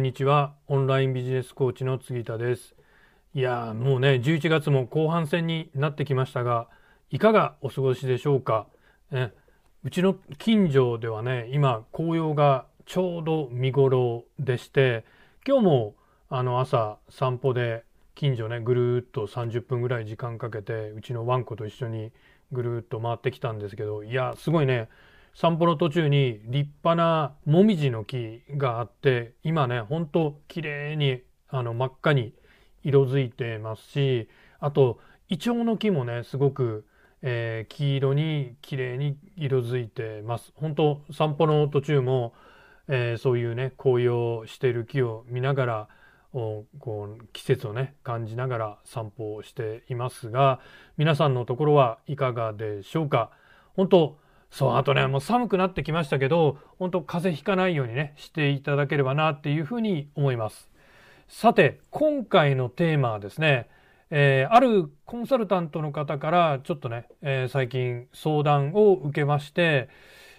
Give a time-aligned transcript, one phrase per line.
[0.00, 0.54] んにちは。
[0.66, 2.74] オンラインビジネスコーチの杉田です。
[3.34, 6.68] いやもうね、11月も後半戦になってきましたが、
[7.10, 8.66] いかがお過ごしでしょうか？
[9.10, 9.34] ね、
[9.84, 15.04] うちの近所ではね、今、紅葉がちょうど見頃でして、
[15.46, 15.94] 今日も
[16.30, 22.10] あの朝散歩で近所ね、ぐるっと30分ぐらい時間かけて、うちのワンコと一緒に
[22.52, 24.88] ぐるっと回ってきたんですけど、いや、すごいね、
[25.34, 32.34] 散歩の途中に立派なもみじの木があって今ねほんと綺麗にあの真っ赤に
[32.82, 36.84] 色づいてますしあとイチョウの木もねすごく、
[37.22, 40.52] えー、黄色に綺麗に色づいてます。
[40.56, 42.34] 本当散歩の途中も、
[42.88, 45.88] えー、そういうね紅葉してる木を見ながら
[46.32, 46.66] こ
[47.18, 50.60] う季節をね感じながら散歩をしていますが
[50.96, 53.30] 皆さんのところはいかがでしょうか？
[53.74, 54.18] 本当
[54.50, 60.68] そう、あとね、もう寒くなってきましたけど、本当風邪ひかないようにね、していただければなっていうふうに思います。
[61.28, 63.68] さて、今回のテーマはですね、
[64.10, 69.88] えー、あるコンサルタントの方からちょっとね、えー、最近相談を受けまして、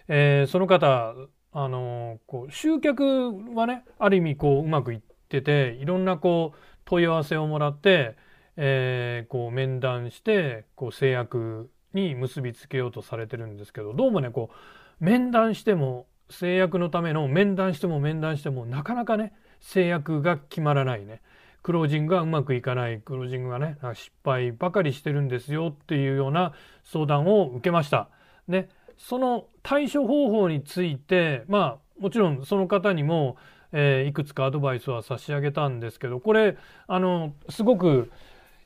[0.09, 1.15] えー、その方、
[1.53, 8.17] あのこう集客はね、ある意味こううまくいってて、いろんなこう問い合わせをもらって、
[8.57, 21.21] えこう面談して、こう制約に結びつけようとされてるんですけどどうもねこう面談しても制約のための面談しても面談してもなかなかね制約が決まらないね。
[21.63, 22.99] クロージングがうまくいかない。
[22.99, 28.09] クロージングがね失敗ばかりしてるんですよっていうような相談を受けました。
[28.47, 33.37] ね、その対処方法についてまあもちろんその方にも、
[33.71, 38.11] えー、いくつかアドバイスは差し上げたんですけどこれあのすごく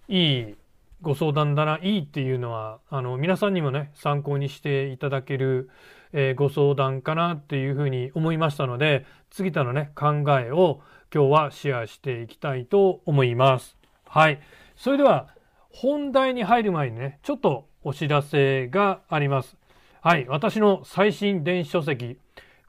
[0.07, 0.55] いい
[1.01, 5.69] ご相談だないいっていうのはあの皆さんにもね参考にしていただける、
[6.13, 10.81] えー、ご相談かなっていうふうに思いましたので杉田のね考えを
[11.13, 13.77] 今日はシェアしていきたいと思います。
[14.05, 14.39] はい。
[14.75, 15.27] それでは
[15.69, 19.57] 本題に入る前にねちょっとお知らせがあります。
[20.01, 20.25] はい。
[20.27, 22.17] 私の最新電子書籍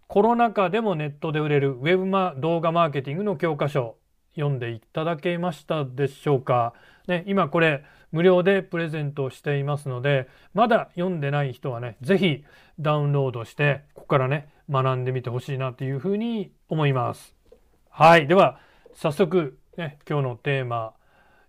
[0.09, 3.97] コロナ禍でもネットで売れるウェブマ動画マーケティングの教科書
[4.37, 6.75] 読んでいただけましたでしょうか。
[7.09, 12.45] ね、今これ無料でプレゼントしていますので、まだ読んでない人はね、ぜひ
[12.79, 17.35] ダウンロードして、ここからね、学んでみてほしいなというふうに思います。
[17.91, 18.27] はい。
[18.27, 18.61] では、
[18.95, 20.95] 早速、ね、今日のテーマ、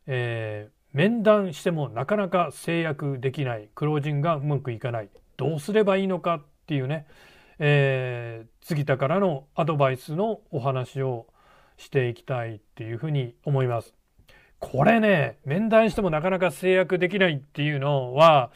[0.08, 7.06] えー、面談してもなかなか制約できない、クロージングがうまくいかない、どうすればいいのかっていうね、
[7.60, 11.28] えー、杉田からのアドバイスのお話を
[11.78, 13.94] していきたいっていうふうに思います。
[14.60, 18.52] これね、面談してもなかなか制約できないっていうのは、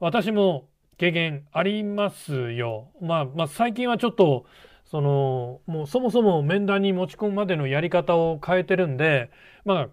[0.00, 0.68] 私も
[0.98, 2.88] 経験ありますよ。
[3.00, 4.46] まあ、まあ、最近はちょっと、
[4.84, 9.30] その、もうそもそも面談に持ち込むまでのやり方を変えてるんで、
[9.64, 9.88] まあ、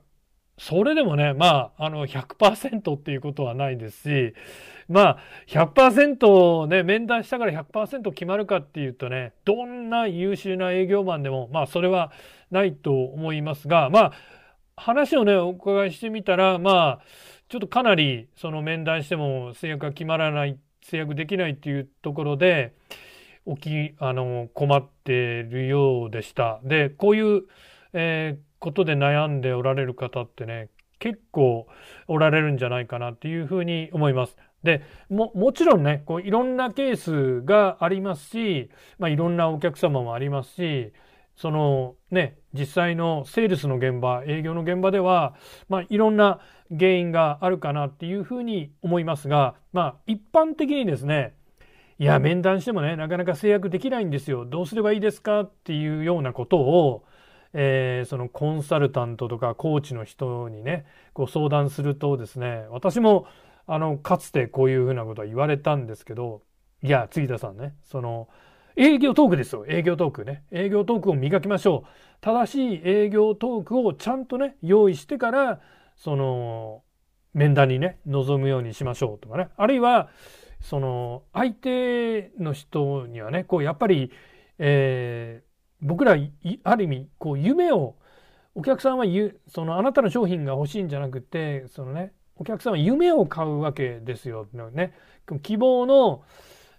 [0.62, 4.36] それでもね、まあ、あの、100%っていうことはないですし、
[4.88, 5.18] まあ、
[5.48, 12.12] 100%ね、面談したから100%決まるかっていうとね、どんな優秀な営業マンでも、まあ、それは
[12.52, 14.14] ないと思いますが、まあ、
[14.78, 17.06] 話をね、お伺いしてみたら、まあ、
[17.50, 22.76] ちょっとかなり、その面談しても制約が決まらない、制約できないっていうところで、
[23.48, 26.60] 起き、あの、困ってるようでした。
[26.64, 27.46] で、こういう、
[27.94, 31.68] えー、ことで悩んでおられる方ってね、結構
[32.08, 34.38] おられるんじゃないかなっていうふうに思います。
[34.64, 40.94] でももちろんねこういろんなケースがありますし、まあ、いろんなお客様もありますし
[41.36, 45.34] そのね実際のセールスの現場営業の現場では、
[45.68, 46.40] まあ、いろんな
[46.70, 51.34] 原因があるかなっていうふうに思いますが、まあ、一般的にですね
[51.98, 57.04] いや面談してもねなかなか制約できないんですよどうすればいいですかっていうようなことを、
[57.54, 63.26] えー、そのコンサルタントとかコーチの人にねご相談するとですね私も
[63.68, 66.42] あのかつてこういうふうなことは言われたんですけど
[66.82, 68.28] いや杉田さんねその
[68.76, 69.66] 営業トークですよ。
[69.68, 70.44] 営業トークね。
[70.52, 71.90] 営業トークを磨きましょう。
[72.22, 75.60] 正しい営業トークをちゃんとね、用意してから、
[75.96, 76.84] その、
[77.34, 79.50] 面談にね、臨むようにしましょうとかね。
[79.58, 80.10] あるいは、
[80.62, 84.12] その、相手の人にはね、こう、やっぱり、
[84.58, 85.51] えー、
[85.82, 86.16] 僕ら、
[86.64, 87.96] ある意味、こう、夢を、
[88.54, 89.06] お客さんは
[89.48, 94.48] その、あなたの商品が欲しいんじゃなくて、そのね、お客さんは夢を買うわけですよ。
[94.74, 94.94] ね。
[95.44, 96.24] 希望の、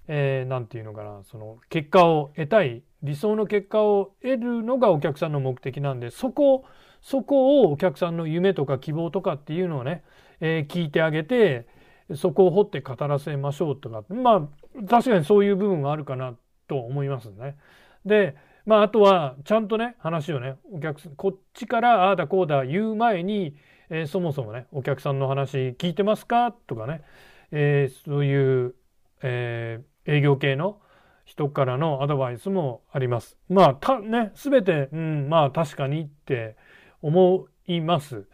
[0.09, 6.65] えー、て言うのかなその結果を得たい理想の結果を得るのがお客さんの目的なんでそこ
[7.01, 10.05] そこをお客さんの夢とか希望とかっていうのをね、
[10.41, 11.67] えー、聞いてあげて
[12.15, 16.35] そこを掘って語らせましょうとかまあ確かにそういう部分はあるかな
[16.69, 17.57] と思いますね。
[18.05, 23.57] でまあ、あとは、ちゃんとね、話をね、お客さん、こっちからああだこうだ言う前に、
[23.91, 27.03] えー、そもそもね、お客さんの話聞いてますかとかね、
[27.51, 28.75] えー、そういう、
[29.23, 30.81] えー、営業系の
[31.25, 33.37] 人からのアドバイスもあります。
[33.49, 36.57] まあ、た、ね、すべて、うん、まあ確かにって
[37.03, 38.27] 思います。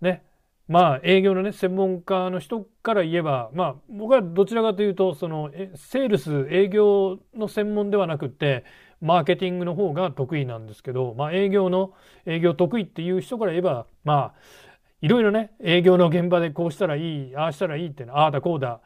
[0.00, 0.22] ね。
[0.68, 8.64] まあ、営業のね、専門家の人から言えば、まあ、僕はどちらかというと、その、セールス、営業の専門ではなくて、
[9.00, 11.92] マーケティングの方が得意なんですけど、まあ、営業の、
[12.24, 14.34] 営業得意っていう人から言えば、まあ、
[15.02, 18.80] いろいろね、営業の現場でこうしたらいい、ああしたらいいってああだこうだ、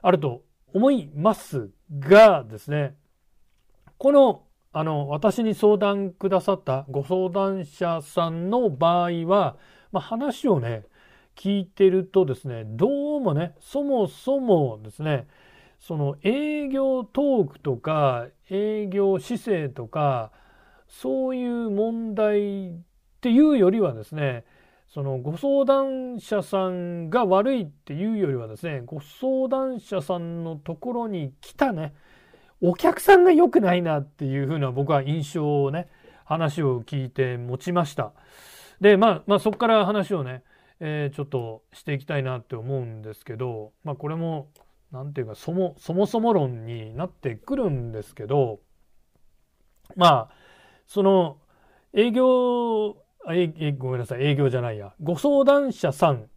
[0.00, 2.94] あると思いますがですね、
[3.96, 9.56] この、あの、私に相談くださったご相談者さんの場合は、
[9.90, 10.84] まあ、話をね、
[11.34, 15.26] 聞いてるとですね、どうもね、そもそもですね、
[15.78, 20.32] その営業トークとか営業姿勢とか
[20.88, 22.72] そういう問題っ
[23.20, 24.44] ていうよりはですね
[24.88, 31.94] そのご相談者さんが悪いっていうよりはですねご相談者さんのところに来たね
[32.60, 35.88] お客さんが良くないなっていうふうな僕は印象をね
[36.24, 38.12] 話を聞いて持ちました。
[38.80, 40.42] でまあまあそこから話をね
[40.80, 44.48] えー、ちょっとしていきたいなって思うんですけど、まあ、これも
[44.92, 48.60] 何て言うかそもそもそも論になってくるんですけど
[49.96, 50.28] まあ
[50.86, 51.38] その
[51.92, 52.96] 営業
[53.30, 56.28] ええごめんなさい営業じゃないやご相談者さん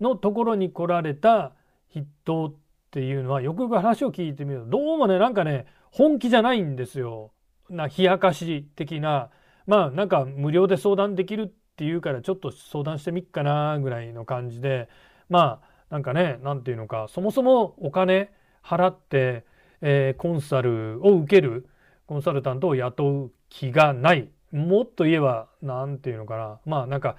[0.00, 1.52] のところに来られた
[1.92, 2.54] 筆頭っ
[2.90, 7.32] ていうのはよくよく話を聞いてみるとどうもねなんかね本気じゃないんですよ。
[7.68, 9.30] な冷やかし的な
[9.66, 14.88] まあなんか無料で相談できるって言うからちょっと相談してみっかなぐらいの感じで
[15.28, 18.30] まあなんかね何て言うのかそもそもお金
[18.64, 19.44] 払って、
[19.82, 21.68] えー、コンサルを受ける
[22.06, 24.30] コンサルタントを雇う気がない。
[24.52, 26.60] もっと言えば何て言うのかな。
[26.64, 27.16] まあなんか、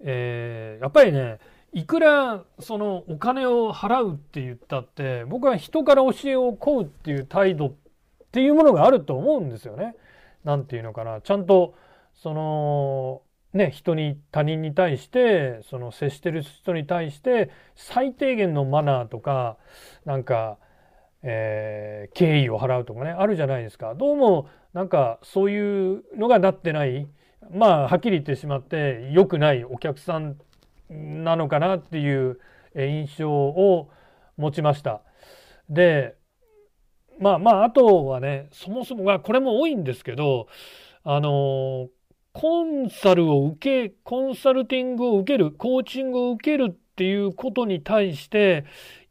[0.00, 1.38] えー、やっぱりね
[1.72, 7.72] いくらそのお金を払うって言ったって僕は人から教えを請うっていう態度っ
[8.32, 9.94] ていうものがあると思うんですよね。
[10.42, 11.20] なんていうのかな。
[11.20, 11.74] ちゃんと
[12.16, 19.56] そのね、人に他人に対してその接してる人に対して最低限のマナーとか
[20.04, 20.58] なんか、
[21.22, 27.08] えー、敬意を払うとかねあるじゃないですかどうもなんかそういうのがなってない
[27.52, 30.36] まあはっきり言ってしまって良くないお客さん
[30.88, 32.38] なのかなっていう
[32.76, 33.90] 印象を
[34.36, 35.02] 持ちました。
[35.68, 36.16] で
[37.18, 40.46] まあまああとはねそもそもがこれも多いんですけど
[41.04, 41.88] あの
[42.40, 48.64] コンサルを受け、コンサルティングを受ける、コーチングを受けるっていうことに対して、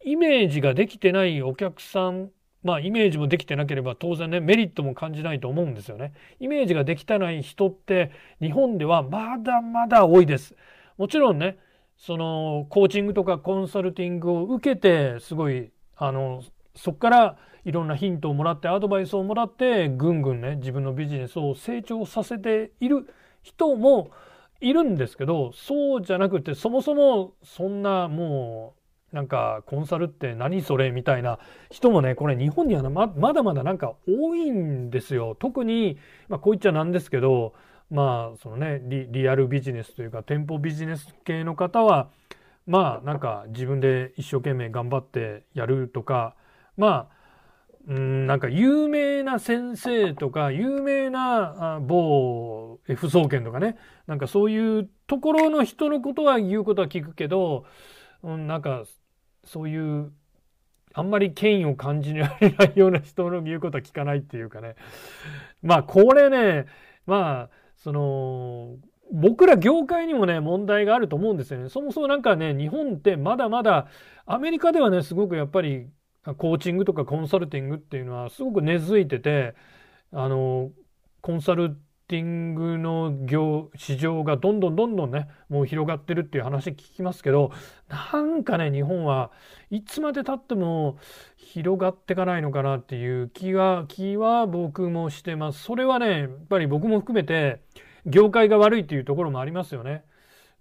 [0.03, 2.31] イメージができてないお客さん、
[2.63, 6.13] まあイメージもできてなければ当然ね、メリットも感じないと思うんですよね。
[6.39, 8.09] イメージができてない人って
[8.41, 10.55] 日本ではまだまだ多いです。
[10.97, 11.59] もちろんね、
[11.97, 16.41] そのコーチングとかコンサルティングを受けて、すごい、あの、
[16.73, 23.07] そこからいろんなヒントをもらってアドバイスをもらってぐんぐんね自分のビジネスを成長させている
[23.49, 24.11] 人も
[24.61, 28.75] いるんですけどそうじゃなくてそもそもそんなも
[29.11, 31.39] うなんかコンサルって何それみたいな
[31.71, 35.35] 人もねこれ日本にはままだまだなんか多いんですよ。
[35.39, 35.97] 特に、
[36.27, 37.53] まあ、こう言っちゃなんですけど
[37.89, 42.09] まあそのねリリアルビジネスというか店舗ビジネス系の方は
[42.67, 46.35] まあなんか自分で一生懸命頑張ってやるとか
[46.77, 47.18] まあ
[47.89, 57.65] うんなんか有名な先生とか有名な某 F 総研とかねなんかそういうところの人のことは言うことは聞くけど、
[58.21, 58.83] うん、なんか
[59.43, 60.11] そういう
[60.93, 64.75] あんまり権威を感じられないような人の言うことは聞かないっていうかね
[65.63, 66.67] まあこれね
[67.07, 68.75] まあその
[69.11, 71.69] 僕ら業界にもね問題があると思うんですよね。
[71.69, 73.87] そもそもなんかね日本ってまだまだ
[74.27, 75.89] アメリカではねすごくやっぱり
[76.37, 79.55] コーチングとかコンサルティングっていうのはすごく根付いてて
[80.11, 80.71] あの
[81.21, 87.51] コンサルティングの業市場がどんどんどんどんねもう広がってるっていう話聞きますけど
[87.87, 89.31] なんかね日本は
[89.69, 90.97] いつまでたっても
[91.37, 95.63] 広がっていかないのかなっていう気が気は僕もしてます。
[95.63, 97.61] それはねやっぱり僕も含めて
[98.05, 100.03] 業界が悪いっていうところもありますよね。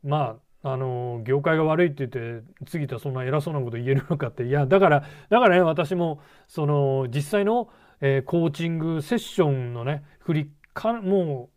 [0.02, 4.44] まああの業界が悪いって言って次とそんな偉そうなこと言えるのかって。
[4.44, 7.68] いやだからだからね私もその実際の、
[8.00, 11.50] えー、コーチングセッションのね振りかも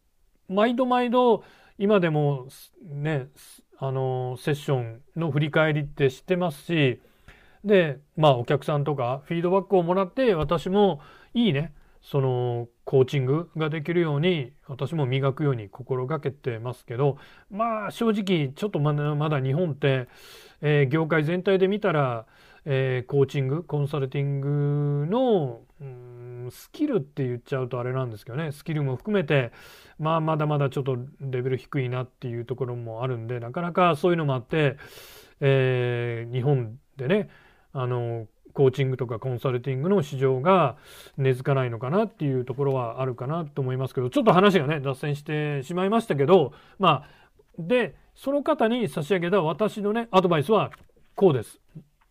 [0.49, 1.43] う毎度毎度
[1.77, 2.47] 今でも
[2.83, 3.27] ね
[3.79, 7.01] あのセッションの振り返りって知ってますし
[7.63, 11.01] でまあお客さんとかフィードバックをもらって私も
[11.33, 17.15] いいねそのコーチングができるように私も磨くように心がけてますけど
[17.49, 20.09] まあ正直ちょっとまだまだ日本って、
[20.59, 22.25] えー、業界全体で見たら、
[22.65, 29.53] えー、コーチングコンサルティングの、うん、スキルって言っちゃうとあれなんですけどねスキルも含めて
[29.97, 34.75] まあまだまだちょっとレベル低いなっていうところもあるんでなかなかそういうのもあって、
[35.39, 37.29] えー、日本でね
[37.71, 40.77] あのコーチングとかコンサルティングの市場が
[41.17, 47.09] 根付かないのかなっていうところはあるかなと思いますけどちょっと話がね脱線してしまいましたけどまあ
[47.57, 50.71] でその方に差し上げた私のねアドバイスは
[51.15, 51.59] こうです。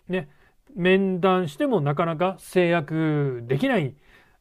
[0.09, 0.29] ね
[0.75, 3.95] 面談してもなかなか制約できない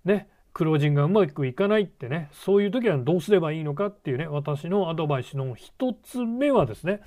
[0.06, 7.02] ねクロージングがうまくいかないってねそういう時はどうすればいいのかっていうね私のアドバイスの一つ目はですね、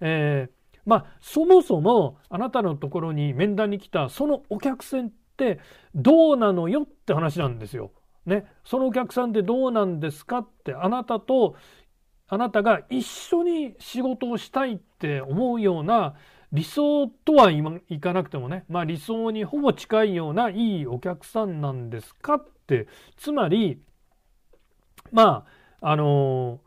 [0.00, 0.55] えー
[0.86, 5.60] まあそもそもあなたのところに面談に来たそのお客さんって
[5.94, 7.90] どうなのよって話なんですよ。
[8.24, 11.54] ね、そのお客さんってどうなんですかってあなたと
[12.28, 16.16] あなたが一緒に仕事をしたいって思うような
[16.52, 22.88] 理想とはいかなくてもね、まあ、理想にほぼ近いようないいお客さんなんですかって。
[23.16, 23.80] つまり
[25.12, 25.46] ま
[25.80, 26.60] ああの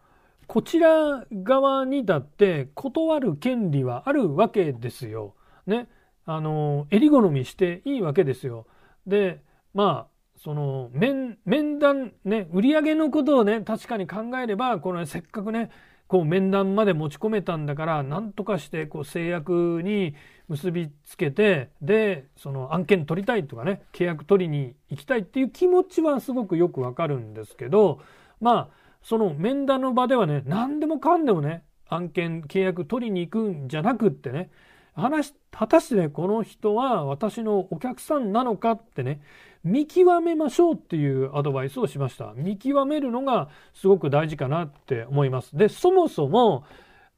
[0.50, 5.36] こちら側にだって断る権利はあるわけですよ。
[5.68, 5.88] ね。
[6.26, 8.66] あの、襟好みしていいわけですよ。
[9.06, 9.44] で、
[9.76, 15.70] まあ、その面、面談、ね、売上のことをね、確かに考えれば、この、ね、せっかくね、
[16.08, 20.16] こう面談まで持ち込めたんだから、なんとかしてこう制約に
[20.48, 28.00] 結びつけて、で、その案件取りたいとかね、契約取りに行きたいっていう気持ちはすごくよくわかるんですけど、
[28.42, 34.50] まあ、その面談の場ではね、何でもかんでもね、案件、契約取りに行くんじゃなくってね、
[34.94, 39.22] 話、果たしてね、この人は私のお客さんなのかってね、
[39.64, 42.34] 見極めましょうっていうアドバイスをしました。
[42.36, 45.56] 見極めるのがすごく大事かなって思います。
[45.56, 46.66] で、そもそも、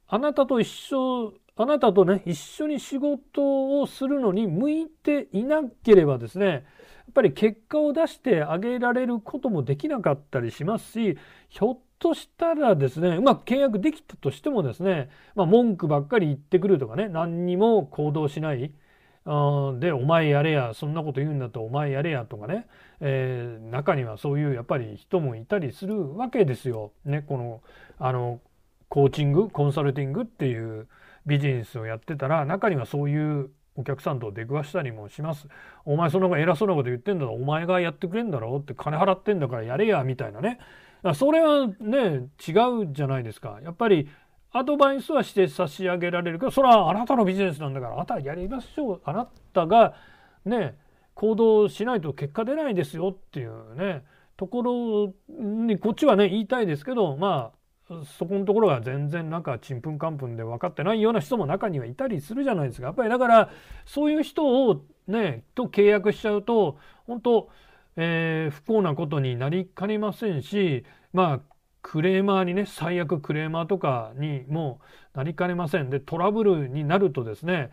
[0.08, 6.64] あなたと一緒、あなたとね、一緒に仕事をするのに向いていなければですね、
[7.12, 18.72] ぱり結果を出してあげられることもできなかったりしますしひょっとしたらですねうまく契約できたとしてもですね、まあ、文句ばっかり言ってくるとかね何にも行動しない
[19.24, 22.66] あで、お前やれや、そんなこと言うんだとお前やれやとかね、
[23.00, 26.92] えー、中にはそういうやっぱり人もいたりするわけですよ。
[27.04, 27.62] ね、この、
[27.98, 28.40] あの、
[28.88, 30.88] コーチング、コンサルティングっていう
[31.24, 35.48] ビジネスをやってたら、中にはそういうお客さんと出くわしたりもします。
[35.84, 37.32] お前その偉そうなこと言ってんだろ。
[37.32, 40.58] お前がやってくれんだろって金払ってんだからやれや、みたいなね。
[41.14, 42.52] それはね、違
[42.84, 43.58] うじゃないですか。
[43.62, 44.08] やっぱり
[44.52, 49.00] アドバイスはして差し上げられるけど、それはあなたのビジネスなんだから、あなたやりましょう。
[49.04, 49.94] あなたが
[50.44, 50.76] ね、
[51.14, 54.04] 行動しないと結果出ないですよっていうね、
[54.36, 57.58] ところにこっちはね、言いたいですけど、まあ、
[58.04, 62.86] そこのところが全然なんかちんぷんかんぷんで分かってないような人も中にはいたりするじゃないですか。
[62.88, 63.50] やっぱりだから
[63.86, 67.50] そういう人をねと契約しちゃうと本当、
[67.96, 71.40] えー、不幸なことになりかねませんしまあ
[71.82, 74.80] クレーマーにね最悪クレーマーとかにも
[75.14, 77.70] なりかねませんでトラブルになるとですね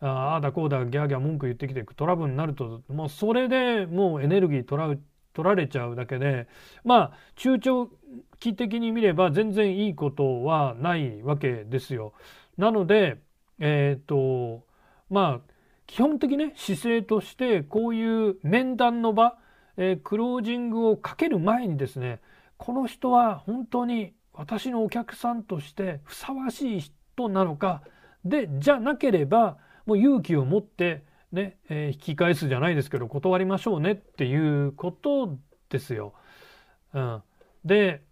[0.00, 4.96] ああだこうだギャーギャー文句言ってきてトラブルになるともうそれでもうエネルギー取ら
[5.32, 6.48] 取られちゃうだけで
[6.84, 7.90] まあ中長
[8.38, 12.12] 期的に見れば全然いいことはないわけですよ。
[12.56, 13.18] なので
[13.58, 14.64] えっ、ー、と
[15.08, 15.52] まあ
[15.86, 19.36] 基本的ね姿勢としてこういう面談の場、
[19.76, 22.20] えー、クロージングをかける前にですね
[22.56, 27.82] この人は本当に私のお客さんとしてふさわしい人なのか
[28.24, 35.38] でじゃなければもう勇気を持ってね、えー、引き返すじゃないですけど断りましょうねっていうこと
[35.68, 36.12] ですよ。
[36.92, 37.22] うん、
[37.64, 38.02] で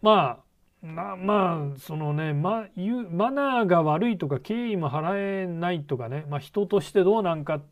[0.00, 0.44] まあ
[0.86, 2.66] ままあそのね、ま、
[3.10, 7.62] マナーが悪いとか敬意も払えないとかね、まあ、人としてどうなんかっ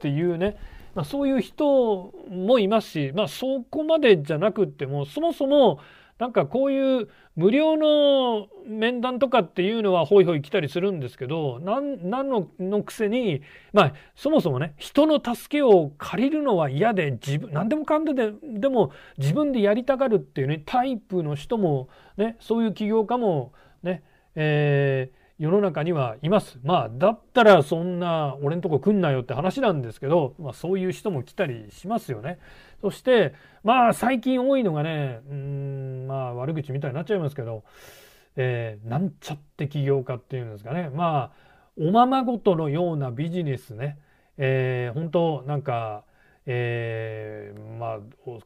[0.00, 0.58] ていうね、
[0.94, 5.80] まあ、そういう人もいますし、まあ、そこまでじゃなくってもそもそも
[6.18, 24.02] なんかこういう無料の面談とかっていうのはホイホイ来たりするんですけど何ののくせにまあそもそもね人の助けを借りるのは嫌で自分何でもかんでででも自分でやりたがるっていうねタイプの人もねそういう起業家もね
[24.34, 26.58] えー世の中にはいます。
[26.64, 32.38] まあ、だったらそんな俺んとこ来んなよって話なんですけど、まあそういう人も来たりしますよね。
[32.80, 37.62] そして、まあ最近多いのがね、うん、まあ悪口みたいになっちゃいますけど、
[38.34, 40.90] えー、なんちゃって起業家っていうんですかね。
[40.92, 41.32] まあ、
[41.78, 43.98] おままごとのようなビジネスね。
[44.38, 46.04] えー、本当なんか、
[46.46, 47.98] えー、まあ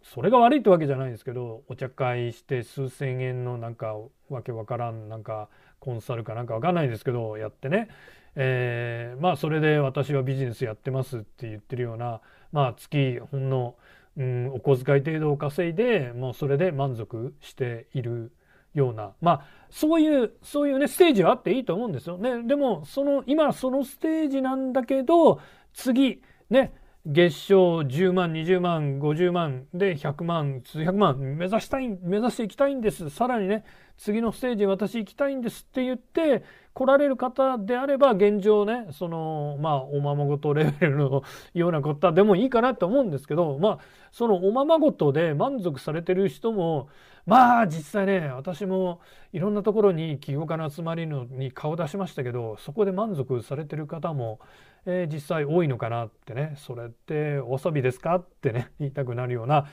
[0.02, 3.94] それが悪いってわけじゃないんですけどお茶会して数千円のなんか
[4.28, 5.48] わけわからんなんか
[5.82, 7.88] コンサルかなんかわかんないですけどやってね、
[8.36, 12.20] えー、まあそれで私はビジネスやってますって言ってるような
[12.52, 13.74] まあ月ほんの、
[14.16, 18.30] うん、お小遣い程度を稼いでもうそれで満足している
[18.74, 22.16] ようなまあそういうそういうねステージはあっていいと思うんですよ。
[22.16, 25.40] ねでもその今そのステージなんだけど
[25.74, 26.74] 次ね
[27.04, 33.10] 月賞10万20万50万で100万数百万目指したい目指していきたいんです。
[33.10, 33.64] さらにね
[34.02, 36.44] 次のステージ私行きたいんですって言って
[36.74, 41.22] 来られる方であれば現状ねそのまあおままごとレベルの
[41.54, 43.78] ようなことでもいいかなと思うんですけどまあ
[44.10, 46.88] そのおままごとで満足されてる人も
[47.26, 49.00] まあ実際ね私も
[49.32, 54.40] いろんなところに起業家の集まりのに顔出しましたけどそこで満足されてる方も
[54.84, 59.66] えー、実際多いのかなってねそれってお遊びですかってね言いたくなるような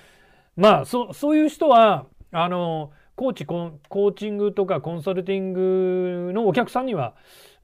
[0.56, 7.16] まあそそういう人はあのコーチコーチングとかコンサルティングのお客さんには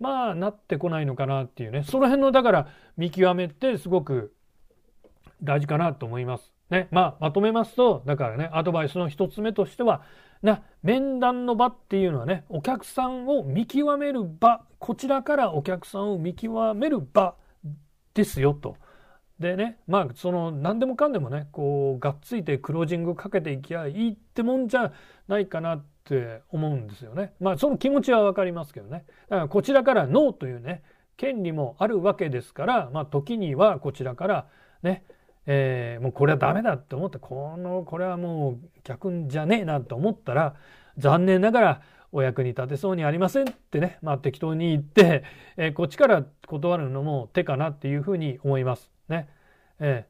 [0.01, 4.33] まあなってこないのかなっていうねその辺のだから見極めってすごく
[5.41, 6.51] 大事かなと思います。
[6.69, 10.01] ね、まあまとめますとだからねアドバイスの一つ目としては
[10.41, 17.33] な面談の場っていうのはねお客さんを見極める場こちらからお客さんを見極める場
[18.13, 18.75] ですよと。
[19.39, 24.93] でねまあその何でもかんでもねこうがっついてクロージングかけていきゃいいってもんじゃ
[25.27, 27.33] ないかなって思うんですよね。
[27.39, 29.05] まあその気持ちは分かりますけどね。
[29.29, 30.83] だからこちらからノーというね
[31.17, 34.47] 権利もあるわけですからまあ時にはこちらから
[34.83, 35.03] ね
[35.47, 40.55] えー、もうこれはダメだって思ってこのこれはもう逆んじゃねえなと思ったら
[40.97, 45.23] 残念ながらお役に立てそうにありませんってね、まあ、適当に言って、
[45.57, 48.94] えー、こっちから断るのも手かなっていうふうに思います。
[49.09, 49.29] ね。
[49.79, 50.05] え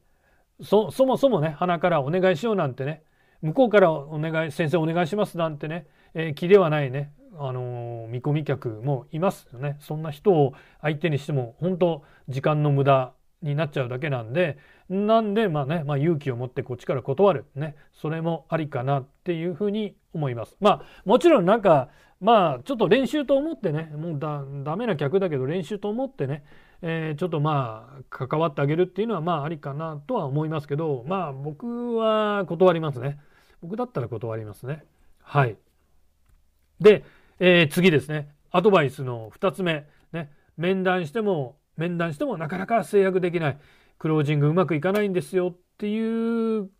[0.60, 3.02] ー、そそもそもね鼻からお願いしようなんてね。
[3.42, 7.12] 向こうからお願い先生お願いしますなんてね、えー、気ではないね。
[7.38, 9.76] あの見込み客もいますよね。
[9.80, 14.58] そんな人を相手にしても本当時間の無駄になっちゃうだけなんで。
[14.88, 17.74] なんでまあね、まあ、勇気を持ってこっちから断るね。
[17.92, 20.56] それもありかなっていうふうに思います。
[20.60, 21.88] まあもちろんなんか
[22.20, 23.92] まあちょっと練習と思ってね。
[23.96, 26.44] もうだダメな客だけど練習と思ってね、
[26.82, 33.18] えー、ちょっとまあ関わってあげるっていうのはまあありかなとは思いますけどまあ僕は断りますね。
[33.62, 34.84] 僕だったら断りますね。
[35.22, 35.56] はい。
[36.80, 37.04] で、
[37.38, 43.58] えー、次ですねアドバイスの2つ目ね面談しても面談してもなかなか制約できない
[43.98, 46.70] クロージングうまくいかないんですよっていう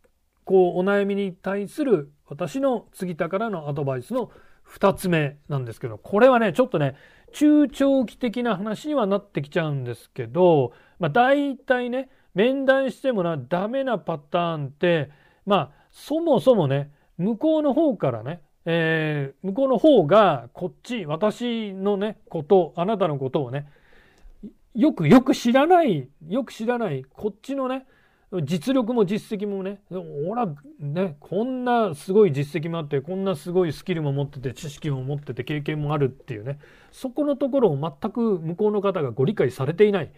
[0.44, 4.30] こうお悩みに対する私の杉田からのアドバイスの
[4.70, 6.96] 2つ目なんですけどこれはねちょっとね
[7.32, 15.10] 中長期的な話にはなってきちゃうんですけど、まあ、大体ね面談してもなダメなパターンって
[15.44, 23.66] まあそもそもね向こうの方からね、えー、向こうの方がこっち私のねことあなたのことをね
[24.74, 27.86] よくよく知らないよく知らないこっちのね
[28.42, 36.58] 実力も実績もね俺はねこんなすごい実績もあってこんなすごいスキルも持ってて知識も持ってて経験もあるっていうね
[36.90, 40.12] そこのところを全く向こうの方がご理解されていない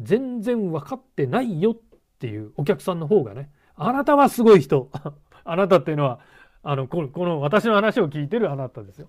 [0.00, 1.76] 全然分かってないよっ
[2.18, 4.90] ていうお客さんの方がねあなたはすごい人
[5.44, 6.20] あなたっていうのは
[6.62, 9.08] あのこの私の話を聞いてるあなたですよ。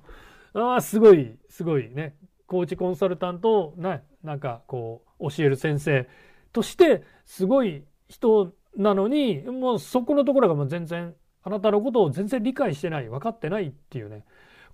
[0.53, 2.15] ああすごいすごいね
[2.47, 6.07] コーチコンサルタントをななんかこう教える先生
[6.51, 14.23] としてすごい人なのにもうそこのところがもう全然あなたのことを全然理解してない分かってないっていうね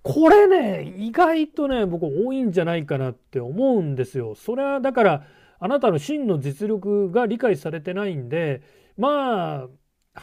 [0.04, 4.36] これね意外とね僕多いんじゃないかなって思うんですよ。
[4.36, 5.28] それはだから
[5.60, 8.62] あなたの真の実力が理解されてないんで
[8.98, 9.68] まあは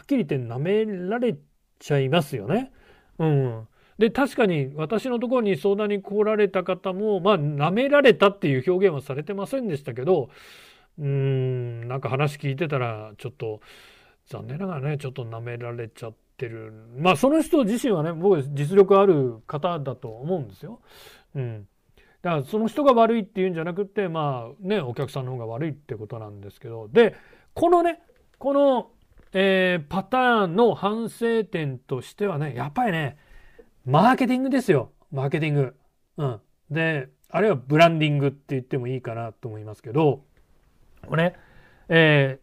[0.02, 1.36] っきり言って舐められ
[1.78, 2.72] ちゃいますよね。
[3.18, 3.68] うん。
[3.98, 10.30] で確かに私のところに相談に来られた方もまあ舐められたっていう表現はされてませんでしたけど
[10.98, 13.60] うーんなんか話聞いてたらちょっと
[14.26, 20.80] 残念ながらねちょっと舐められちゃってるまあその人自身はね僕実力ある方だと思うんですよ。
[21.34, 21.66] うん、
[22.22, 27.16] だからその人が悪いっていうんじゃなくてまあねお客さんの方が悪いってことなんですけどで
[27.54, 28.00] このね
[28.38, 28.90] この、
[29.32, 33.16] えー、パターンの反省点としてはねやっぱりね
[33.86, 34.92] マーケティングですよ。
[35.12, 35.76] マーケティング。
[36.16, 36.40] うん。
[36.70, 40.24] で、あるいはブランディングって言ってもいいかなと思いますけど、
[41.04, 41.34] これ、
[41.88, 42.38] え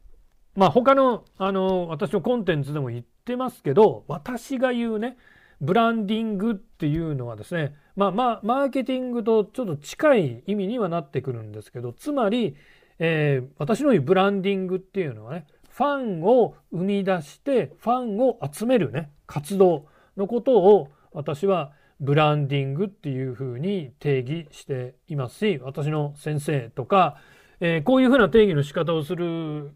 [0.56, 5.18] ー、まあ他の、あの、私のコンテンツでも言ってますけど、私が言うね、
[5.60, 12.56] ブランディングっていうのはですね、まあまあ、マーケティングとちょっと近い意味にはなってくるんですけど、つまり、
[13.00, 27.18] えー、私の言うブランディングっていうのはね、ファンを生み出してファンを集めるね活動のことを私はブランディングっていうふうに定義していますし私の先生とか、
[27.62, 29.72] えー、こういうふうな定義の仕方をする、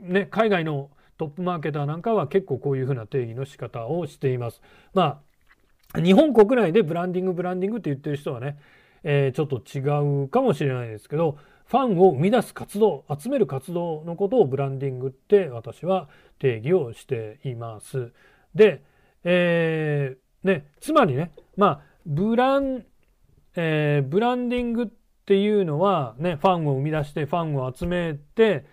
[0.00, 4.62] ね、海外のトップマーケターなんかは結構こういうふうな定義の仕方をしています。
[4.94, 5.20] ま
[5.92, 8.58] あ日本国内でブランディングブランディングって言ってる人はね、
[9.02, 16.08] えー、ちょっと違うかもしれないですけどファンを生み出す活動集める活動のことをブランディングって私は
[16.38, 18.12] 定義をしています。
[18.54, 18.84] で、
[19.24, 22.84] えー、ね、つまりねまあブラン、
[23.56, 28.64] えー、ブランディングってていうのはねファンを生み出してファンを集めて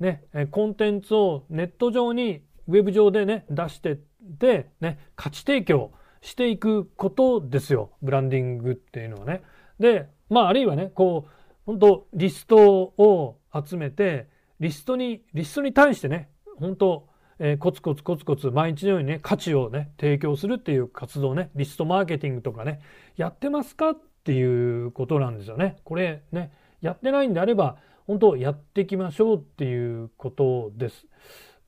[0.00, 9.42] ねコンテンツをネット上にウェブ上でね出してでね価値提供していくことですよブランディングっていうのはね。
[9.78, 11.30] でまああるいはねこう
[11.66, 22.80] 本当リストを集めてリストにリストに対してね本当、えー、コツコツコツコツ毎日のようにね価値をね提供するっていう活動ねリストマーケティングとかね
[23.16, 25.76] やってますかっていうことなんですよね。
[25.84, 31.06] これねやってないんであれば本当やっていきましょうっていうことです。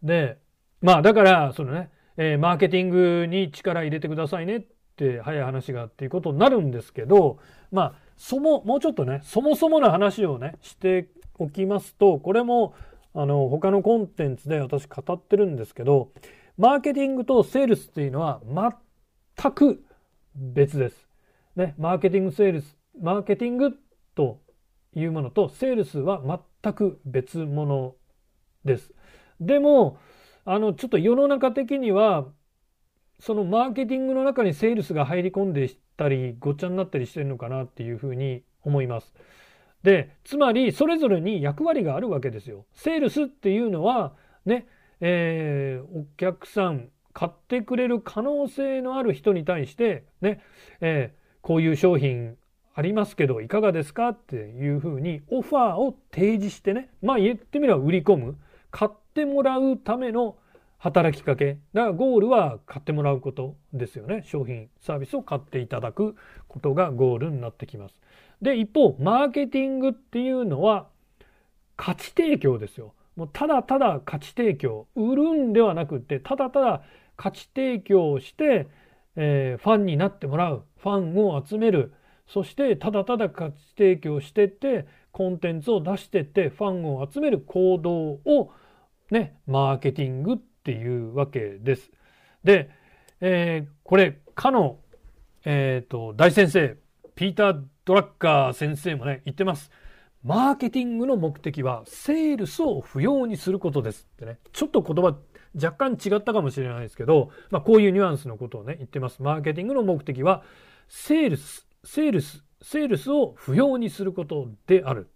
[0.02, 0.38] で
[0.80, 7.38] まあだからそのね、えー、マーケティングに力入れてくださいねって早い話がっていうことになるんですけど
[7.70, 12.74] まあそも、もうちょっとね、そもそもの話をね、しておきますと、これも、
[13.12, 16.10] あの、他のコンテンツで私語ってるんですけど、
[16.56, 18.40] マーケティングとセールスっていうのは
[19.36, 19.84] 全く
[20.34, 21.08] 別です。
[21.56, 23.72] ね、マーケティング、セールス、マーケティング
[24.14, 24.40] と
[24.94, 26.22] いうものと、セールスは
[26.62, 27.94] 全く別物
[28.64, 28.92] です。
[29.40, 29.98] でも、
[30.44, 32.26] あの、ちょっと世の中的には、
[33.20, 39.14] そのマーケティングの中にセールスが入り込んでたりごっちゃになったりしてるのかなっていうふうに思います。
[39.82, 42.66] でつまりそれぞれに役割があるわけですよ。
[42.72, 44.14] セールスっていうのは
[44.46, 44.66] ね、
[45.00, 50.42] えー、お客さん買ってくれる可能性のある人に対してね、
[50.80, 52.38] えー、こういう商品
[52.74, 54.08] ありますけどいかがですか？
[54.08, 58.38] っていうふうにオファーを提示してねまあ言ってみれば売り込む
[58.70, 60.36] 買ってもらうための
[60.78, 61.58] 働きかけ。
[61.72, 64.22] だからゴールは買ってもらうことですよね。
[64.26, 66.16] 商品、サービスを買っていただく
[66.48, 67.94] ことがゴールになってきます。
[68.42, 70.88] で、一方、マーケティングっていうのは
[71.76, 72.94] 価値提供ですよ。
[73.16, 74.86] もうただただ価値提供。
[74.94, 76.82] 売るんではなくて、ただただ
[77.16, 78.66] 価値提供をして、
[79.16, 80.64] えー、ファンになってもらう。
[80.84, 81.94] ファンを集める。
[82.26, 88.52] そしてただただ価値提供してって、コンテンツを出してって、ファンを集める行動を
[89.10, 91.90] ね、マーケティングっていうわけです。
[92.42, 92.68] で、
[93.22, 94.78] えー、これ、かの、
[95.46, 96.76] え、ー、と、大先生、
[97.14, 99.70] ピーター・ドラッカー先生もね、言ってます。
[100.22, 104.38] マーケティングの目的は、セールスを不要にすることですってね。
[104.52, 105.16] ちょっと言葉
[105.54, 109.22] 若干違ったかもしれないですけど、まあ、こういうニュアンスのことをね、言ってます。
[109.22, 110.42] マーケティングの目的は、
[110.88, 115.10] セールス、セールス、セールスを不要にすることである。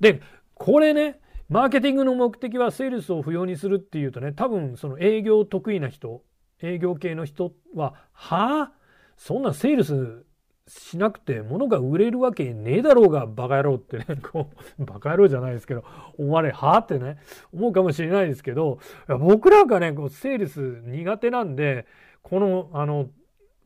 [0.00, 0.20] で、
[0.54, 6.22] これね、マーケティングの目的はセールスを不要にするっていうとね多分その営業得意な人
[6.60, 8.72] 営業系の人ははあ？
[9.16, 10.24] そんなセールス
[10.68, 15.84] しなくて物が売れるわけねえだろうがバカ野郎ってね こうバカ野郎じゃないですけど
[16.18, 17.18] 思われはあってね
[17.52, 18.80] 思うかもしれないですけど
[19.20, 21.86] 僕なんかねこうセールス苦手なんで
[22.22, 23.08] このあの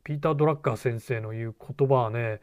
[0.05, 2.41] ピーター・ドラッカー先生の言う言葉はね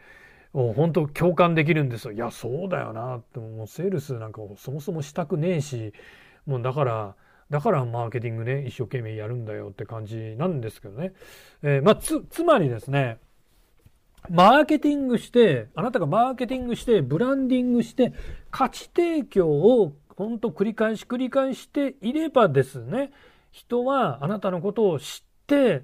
[0.54, 2.12] もう本当共感できるんですよ。
[2.14, 5.94] いや、そうだよなって、もうセールスなんかそもそもしたくねえし、
[6.48, 7.16] もうだから、
[7.50, 11.14] だからマーケティングね、一生懸命やるんだよって感じなんですけどね。
[11.62, 13.20] えー、まあ、つ、つまりですね、
[14.30, 18.14] マーケティングして、あなたがマーケティングして、ブランディングして、
[18.50, 23.12] 価値提供を本当繰り返し繰り返していればですね、
[23.52, 25.84] 人はあなたのことを知って、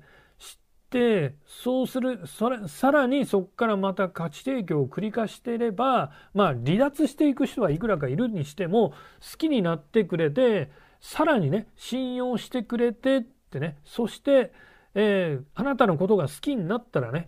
[0.93, 10.69] てそうするそれさらにそこからまた価値提供を繰り返していればまあ離脱していく人はいくらかいるにしても好きになってくれて
[11.01, 14.53] さらにね信用してくれてってねそして、
[14.93, 17.27] えー、あなたのことが好きになったらね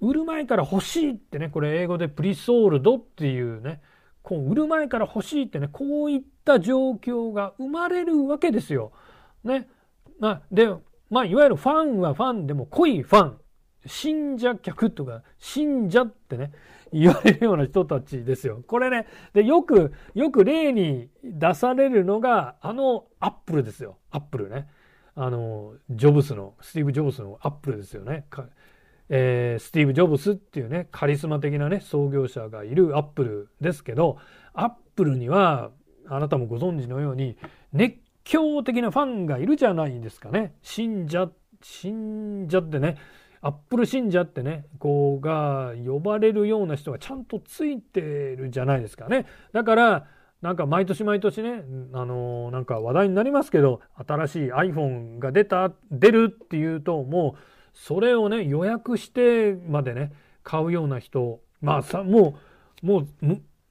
[0.00, 3.82] 売る前から欲しいってねこれ英語でプリソールドっていうね
[4.22, 8.92] こう売る前から欲しいってねこういった状況が生まれるわけですよ。
[9.44, 9.68] ね。
[10.18, 10.68] まあ、で
[11.12, 13.38] まあ、いわゆるファンはファンでも濃いファン、
[13.84, 16.52] 信者客とか、信者ってね、
[16.90, 18.64] 言われるような人たちですよ。
[18.66, 23.98] これね、で、よく、よく例に出されるのが、あの、アップルですよ。
[24.10, 24.68] アップルね。
[25.14, 28.24] あの、ジョブスの、スティーブ・ジョブスのアップルですよね。
[29.10, 34.16] えー、スティーブ・ジョブスっていうね、カリスマ的なね、創業者がいるアップルですけど、
[34.54, 35.72] アップルには、
[36.08, 37.36] あなたもご存知のように、
[37.74, 40.54] 熱狂的なファンがいるじゃないですかね。
[40.62, 41.30] 信者、
[41.62, 42.96] 信者ってね、
[43.40, 49.26] アップル信者ってね、こうが呼ばれるような人がちゃんとついてるじゃないですかね。
[49.52, 50.06] だから、
[50.42, 57.40] なんか毎年毎年ね、あのー、なんか話題になりますけど、新しい iPhone が出た、出るっていうと、もう、
[57.74, 62.36] それをね、予約してまでね、買うような人、まあさ、も
[62.82, 63.08] う、もう、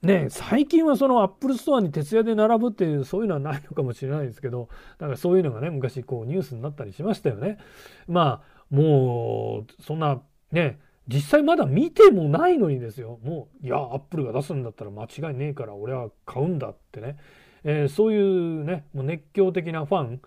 [0.01, 7.59] ね、最近はそのアップルストアに徹夜で並ぶっていうそういうのはないのかもしれないですけどだかそういうのがね昔こうニュースになったりしましたよね。
[8.07, 10.19] まあもうそんな
[10.51, 17.17] ね実際まだ見てもないのにですよもういやアップルが出すんだったら間違いねえから俺は買うんだってね、
[17.63, 20.21] えー、そういうねもう熱狂的なファン、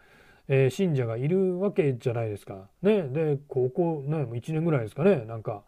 [0.47, 2.69] えー、信者がいるわけじゃないですか。
[2.83, 5.63] ね、でここね1年ぐらいですかねなんか、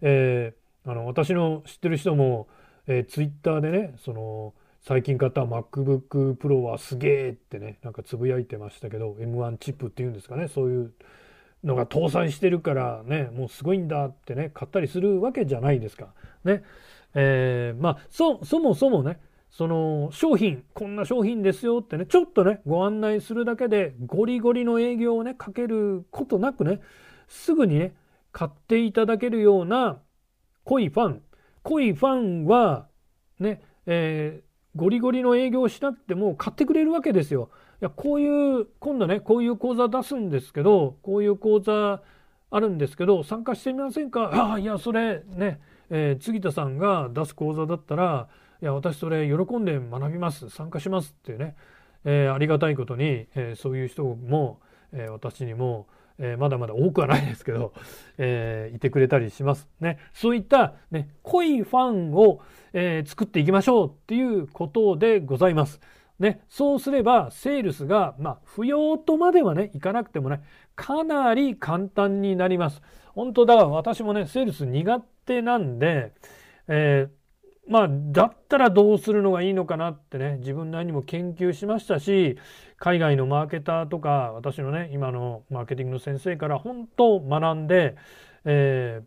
[0.00, 2.48] えー、あの私の知ってる人も
[2.86, 10.92] えー、ツイッターでねその最近買った MacBook Pro はすげえってねなんかつぶやいてましたけど M1 チップっていうんですかねそういう
[11.64, 16.08] のが搭載してるからねもうすごいんだってね買ったりするわけじゃないですか。
[16.44, 16.62] ね
[17.14, 19.18] えー、まあそそもそもね
[19.50, 26.80] その商品こんな商品ですよってねちょっとねご案内するだけでゴリゴリの営業をねかけることなくね
[27.28, 27.94] すぐにね
[28.32, 30.00] 買っていただけるような
[30.64, 31.22] 濃いファン
[31.64, 32.86] 濃いファンは
[33.40, 37.50] ね、えー、ゴリゴリの営業をしなくても買ってくれるわけですよ。
[37.80, 42.02] いやこういう今度ねこういう講座出すんですけどこういう講座
[42.50, 44.30] あるんですけど参加してみませんか？
[44.32, 48.28] ああいやそれね、えー、杉田さんが出す講座だったら
[48.62, 51.56] いや私それ喜んで学びます参加しますっていうね、
[52.04, 54.60] えー、ありがたいことに、えー、そういう人も、
[54.92, 57.72] え私にもえー、まだまだ多くはないですけど、
[58.18, 59.98] えー、いてくれたりしますね。
[60.12, 62.40] そういった、ね、濃いファンを、
[62.72, 65.80] えー、作っていきましょうっていうことでございます。
[66.18, 70.42] ね、そうすればセールスが、まあ、不要とまではね、いかなくてもね、
[70.76, 72.82] かなり簡単になります。
[73.14, 76.12] 本当だ私もね、セールス苦手なんで、
[76.68, 77.23] えー
[77.66, 82.36] まあ、だったらどうするのがいいのかなってね、自分なりにも研究しましたし、
[82.76, 87.96] 海外のマーケターとか、私のね、今のマーケティングの先生から本当学んで、
[88.44, 89.04] えー、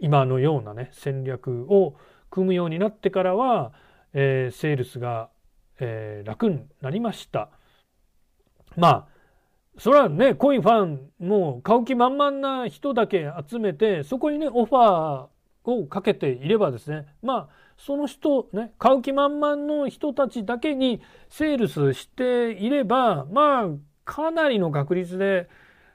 [0.00, 1.96] 今のようなね、戦略を
[2.30, 3.72] 組むようになってからは、
[4.12, 5.30] えー、セールスが、
[5.78, 7.50] えー、楽になりました。
[8.76, 9.06] まあ、
[9.78, 23.68] それはね、コインファンもう買う気満々な人だけ集めて、そこにね、オファーをかけていればですね、まあ、その人、ね、買う気満々の人たちだけにセールスしていれば、まあ、
[24.04, 25.48] かなりの確率で、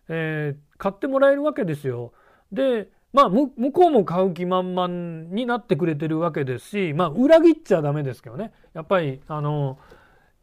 [0.07, 2.13] えー、買ってもらえるわけですよ。
[2.51, 8.53] で、まあ、向こうも買う気満々になってくれてるわけですし、まあ、裏切っちゃダメですけどね。
[8.73, 9.79] やっぱり、あの、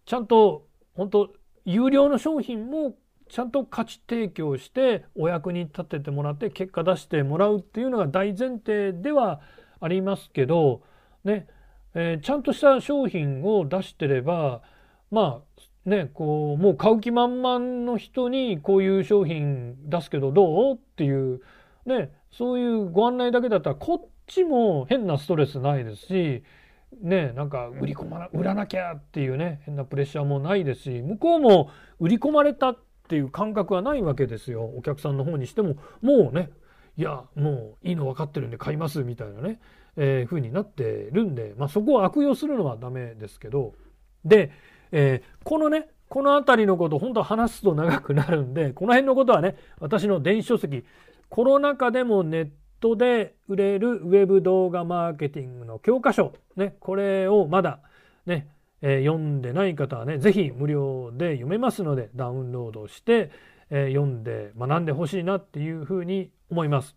[0.05, 1.33] ちゃんと、本当
[1.65, 2.97] 有料の商品も
[3.29, 9.41] ちゃんと価値提供してお役に立ててもらって結果出してもらうっていうのが大前提では
[9.81, 10.83] ありますけど
[11.29, 11.47] ね、
[11.95, 14.63] えー、ちゃんとした商品を出してれば
[15.11, 15.43] ま
[15.87, 20.75] あねこうもう買う気満々の人にこういう商品出すけどどう？
[20.75, 21.41] っていう
[21.87, 26.43] ねそういうご案内だけだったらこっちも変なストレスないですし
[27.01, 34.65] ねなんか売り込まな売らなきゃっていうね変なプレッシャーもないですし向こうも売り込まれたっていう感覚はないわけですよ。
[34.65, 36.51] お客さんの方にしてももうね
[36.99, 39.61] いやもういいの分かってるんで買いますみたいなね。
[40.01, 43.75] えー、風になってるんで、まあ、そこを悪用するのはダメですけど
[44.25, 44.53] で、
[44.93, 50.85] えー、このねこの辺りのこと本当話すと長くなるんでこの辺のことはね私の電子書籍
[51.29, 52.49] コロナ禍でもネッ
[52.81, 57.81] トで売れるウェブ動画マーケティングの教科書、ね、これをまだ
[58.25, 58.49] ね、
[58.81, 63.31] えー、読んでない方はね是非無料で読めますのでダウンロードして、
[63.71, 66.97] えー、読んで学んでほしいなっていうふうに思います。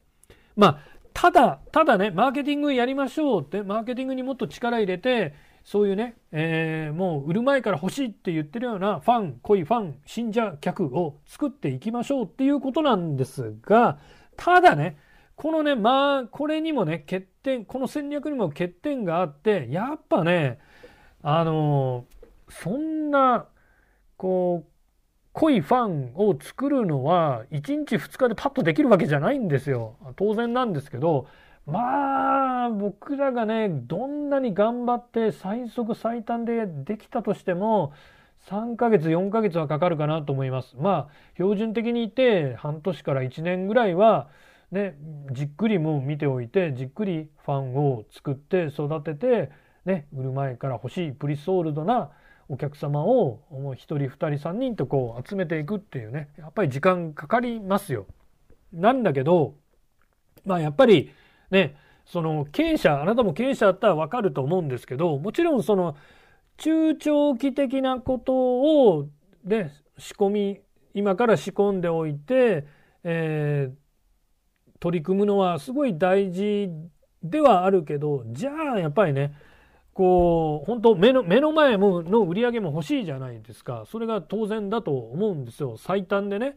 [0.56, 14.00] まあただ、ただね、マーケティングやりましょうって、マーケティングにもっと力入れて、そういうね、えー、もう売る前から欲しいって言ってるようなファン、濃いファン、信者客を作っていきましょうっていうことなんですが、
[14.38, 14.98] ただね、
[15.36, 20.60] このね、まあ、これにもね、欠点、この戦略にも欠点があって、やっぱね、
[21.24, 22.06] あの
[22.50, 23.46] そんな、
[24.18, 24.71] こう、
[25.34, 29.96] 濃いファンを作るのは1日2日でパッとできるわけじゃないんですよ。
[30.16, 31.28] 当然なんですけど
[31.66, 37.94] まあ僕らがねどんなに頑張って最速最短でできたとしても
[38.50, 40.76] 3ヶ月4ヶ月はかかるかなと思います。
[40.78, 44.28] まあ標準的に言って半年から1年ぐらいは
[44.72, 44.98] ね
[45.32, 49.52] じっくりもう見ておいてじっくりファンを作って育てて
[49.86, 52.10] ね売る前から欲しいプリソールドな
[52.52, 58.06] お客様をもう1人2人3人とこう集めていくっていうねやっぱり時間かかりますよ。
[58.74, 59.56] なんだけど
[60.46, 61.14] まあやっぱり
[61.50, 65.96] ねその経営者あなたも経営者だったら分かると思うんですけどもちろんその
[66.58, 69.08] 中長期的なことを
[69.46, 70.60] で仕込み
[70.94, 72.68] 今から仕込んでおいて、
[73.06, 76.68] えー、取り組むのはすごい大事
[77.24, 79.34] ではあるけどじゃあやっぱりね
[79.94, 83.84] こう本当目の目の前もの売り上げも欲しいじゃないですか。
[83.92, 85.78] それが当然だと思うんですよ。
[85.78, 86.56] 最短でね。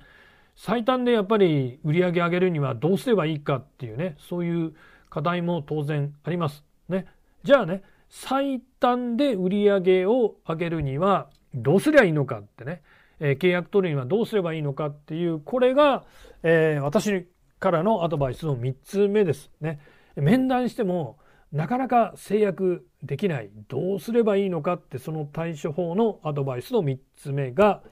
[0.57, 4.17] 最短でやっぱり売り上げ上げるにはどうすればいいかっていうね。
[4.19, 4.75] そういう
[5.11, 6.65] 課題も当然あります。
[6.89, 7.07] ね。
[7.43, 7.83] じゃあね。
[8.09, 12.83] 最短で売り上げを上げるにはどうすりゃいいのかってね、
[13.19, 16.05] えー、契約取るにはどうすればいいのかっていうこれが、
[16.45, 17.27] えー、私
[17.59, 19.51] からのアドバイスの3つ目です。
[19.61, 19.81] ね。
[20.15, 21.19] 面談しても
[21.55, 27.85] なかなか制約できないどうすればいいのかってその対処法のアドバイスの3つ目が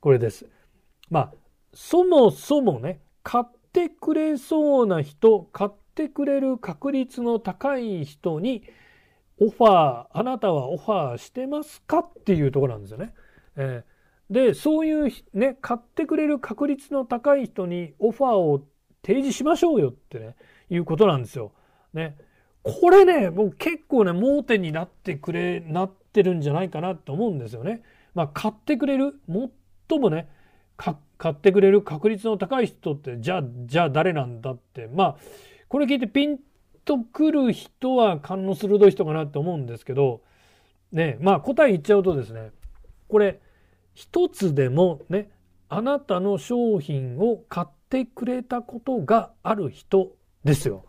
[0.00, 0.46] これです。
[1.08, 1.32] まあ
[1.72, 8.64] そもそもね買ってくれそうな人買ってくれる確率の高い人に
[9.40, 13.14] オファーあなたはオファーしてますかっていうとこなんですよね。
[13.56, 18.66] えー、でそういうね買ってくれる確率の高い人にオファーを
[19.02, 20.36] 提示しましょうよってね
[20.68, 21.52] いうことなんですよ。
[21.94, 22.18] ね。
[22.66, 27.82] これねもう結構ね盲点になってくれなってるんじゃないかなと思うんですよね。
[28.14, 29.20] まあ買ってくれる？
[29.88, 30.28] 最もね
[30.76, 30.94] 買
[31.28, 31.82] ってくれる？
[31.82, 35.16] 確率の高い人ってじゃあじゃあ誰なんだってまあ
[35.68, 36.38] これ聞いてピン
[36.84, 40.22] とくる人は勘の鋭い人かなって思うんですけど
[40.92, 42.50] ねまあ答え言っちゃうとですね
[43.08, 43.40] これ
[43.94, 45.30] 一つでもね
[45.68, 50.12] あなたの商品を買ってくれたことがある人
[50.44, 50.84] ですよ。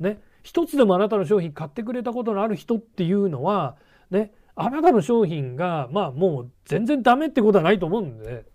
[0.00, 0.20] ね。
[0.48, 3.76] 一つでもあなたの商品買ってくれたことのある人っていうのは
[4.10, 8.46] ねあなたの商品がまあもう全然ダメってことはないと思うんで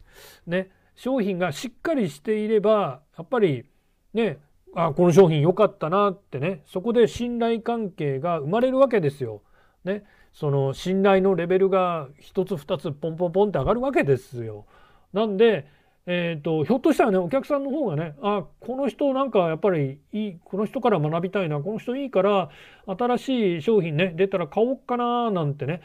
[0.48, 3.66] ね商品がしっかりしていればやっぱり
[4.12, 4.40] ね
[4.76, 9.44] あこの商品良かったなってねそこで信頼関係が生まれるわけですよ。
[9.84, 10.04] ね
[10.34, 14.66] その信頼のレベルが一つ二つポンポンポンって上がるわけですよ。
[15.14, 15.68] なんで、
[16.06, 22.50] えーと、ひょっとしたらねお客さんの方がねあこの人なんかやっぱりいいこの人から学びたいなこの人いいから
[22.86, 25.82] 新しい商品ね出たら買おうかななんてね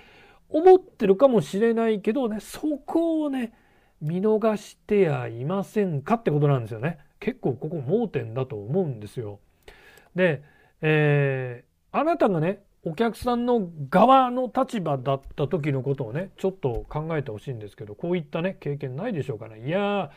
[0.48, 3.52] 思ってるかもしれないけどねそこをね
[4.00, 6.98] 見逃してやいませんかってことなんですよね。
[7.20, 9.40] 結構ここ盲点だと思うんですよ。
[10.14, 10.42] で、
[10.81, 19.66] えー、あなたがねお客さんの側の立場だった時のことをねちょっと考えてほしいんですけどこういったね経験ないでしょうかね。
[19.66, 20.10] いや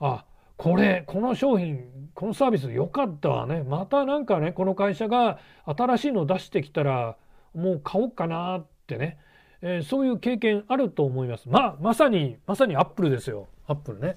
[0.00, 0.24] あ
[0.56, 1.84] これこの商品
[2.14, 3.62] このサービス良かったわね。
[3.62, 7.16] またなんかねこの会社が新しいの出してきたら
[7.54, 9.18] もう買おうかなってね、
[9.60, 11.48] えー、そういう経験あると思います。
[11.48, 13.48] まあまさにまさにアップルですよ。
[13.66, 14.16] アップルね。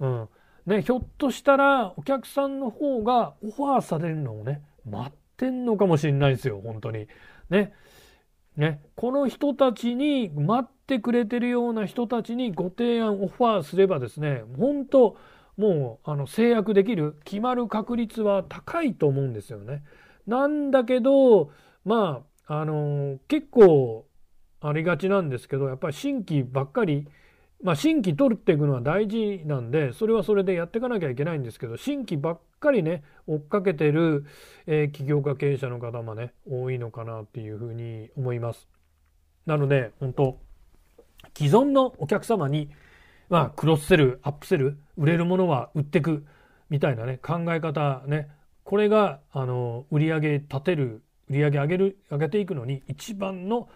[0.00, 0.28] うん。
[0.66, 7.08] ねひょっとしたらお客さんの方がオファーされるのをね待ってんのかもしれないですよ本当に。
[7.50, 7.72] ね。
[8.56, 15.16] ね、この人たちに待ってくれてるような人たちにご提案オファーすればですね本当
[15.56, 19.82] もうあの制約できる決まる確率は高いと思うんですよね。
[20.26, 21.50] なんだけど
[21.84, 24.06] まああの結構
[24.60, 27.08] ありがちなんですけどやっぱり新規ばっかり
[27.62, 34.26] まあ、新規取っていくのは大事なんでそれはそれでやっていかなきゃいけないんですけど新規ばっかりね追っかけてる、
[34.66, 38.68] えー、起業家経営者の方もね多いのかなっていうふうに思います。
[39.46, 40.38] なので本当
[41.36, 42.70] 既存のお客様に、
[43.28, 46.26] まあ、クロスセルアップセル売れるものは売ってく
[46.68, 48.28] みたいなね考え方ね
[48.64, 53.68] これがあの売り上げ立てる売り上げ上げる上げていくのに一番の、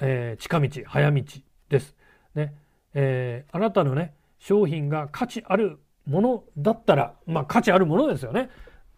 [0.00, 1.22] えー、近道早道
[1.68, 1.94] です。
[2.34, 2.63] ね
[2.94, 8.50] えー、あなたのね商品が価値あるものだったらまあ価値あるものですよね。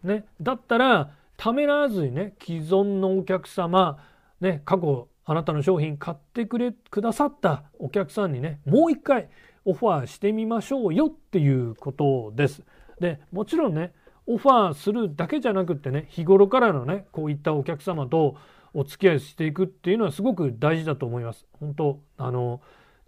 [0.03, 3.97] ねだったらためらわずにね既存のお客様
[4.41, 9.29] ね過去あなたの商品買ってくれくださったお客さんにねもう一回
[9.65, 12.63] オファーしてみましょうよっていうことです。
[12.99, 13.93] でもちろんね
[14.25, 18.35] オファーするだけじゃなくってね日頃からのねこういったお客様と
[18.73, 21.45] お付き合いしていくっていうのはすごく大事だと思います。
[21.59, 22.61] 本当あの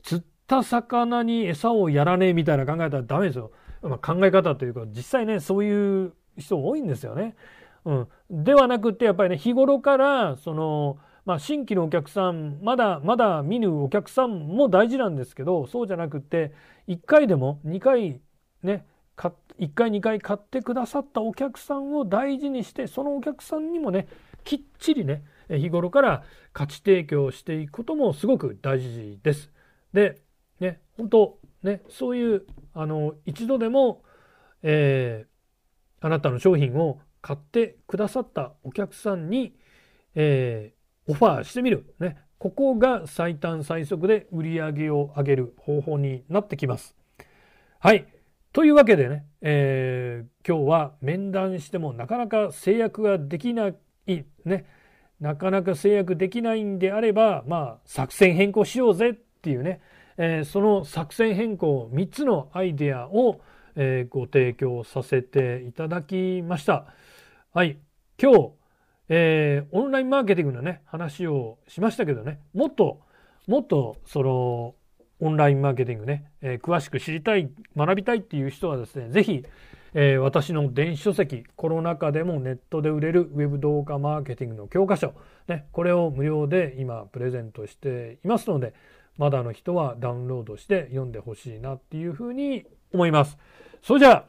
[0.03, 3.51] 釣った魚に餌をやらねえみたいな考えたらダメですよ。
[3.81, 7.35] まあ、考え方というか実際ねそういう人多いんですよね。
[7.85, 16.51] うん、ではなくてやっぱりね日頃からその、まあ、新規のお客さんまだまだ見ぬお客さんも大事なんですけどそうじゃなくて
[16.87, 18.19] 1回でも2回
[18.63, 18.85] ね
[19.15, 24.07] 1回2回買ってくださったお客さんを大事にしてそのお客さんにもね
[24.43, 26.23] きっちりね日頃から
[26.53, 29.51] 価値提供していくこともすごく大事です。
[29.93, 30.21] で、
[30.59, 34.03] ね、本当ね、そういうあの一度でも、
[34.63, 39.55] えー、あなたの商品を買ってくださったお客さんに、
[40.15, 46.95] えー、オファーしてみる、ね、ここが最短最速で売り上げを上げる方法になってきます。
[47.79, 48.07] はい。
[48.51, 53.67] というわけでね、えー、今日は面談してもなかなか制約ができな
[54.07, 54.65] い、ね、
[55.19, 59.81] なかなか制約できないんであれば、まあ、作戦変更しようぜっていうね、
[60.21, 63.39] えー、その作戦変更3つのアイデアを、
[63.75, 66.85] えー、ご提供させていただきました。
[67.53, 67.79] はい。
[68.21, 68.51] 今日、
[69.07, 72.99] えー、オンラインマーケティングのね、話をしましたけどね、もっと、
[73.47, 74.75] もっと、その、
[75.21, 79.45] オンラインマーケティングね、えー、詳しく知りたい、学びたいっていう人はですね、ぜひ、
[79.93, 85.13] えー、私の電子書籍、コロナ禍でもネットで売れるウェブ動画マーケティングの教科書、
[85.47, 88.73] ね、これを無料で今プレゼントしていますので、
[89.17, 93.37] まだの人はダウンロードして読んでほしいなっていうふうに思います。
[93.81, 94.25] それじゃあ、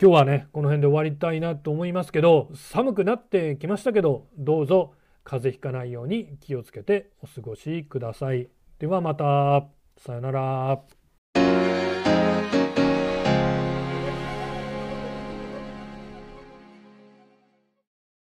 [0.00, 4.92] 今日はね、この辺で終わりたいなと思いますけど、寒くなってきましたけど、どうぞ
[5.24, 8.48] 風邪ひかないように気をつけてお過ごしください。
[8.78, 9.66] ではまた。
[9.98, 10.95] さよなら。